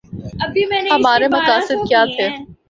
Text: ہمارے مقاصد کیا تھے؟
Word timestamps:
ہمارے 0.93 1.27
مقاصد 1.35 1.79
کیا 1.89 2.01
تھے؟ 2.15 2.27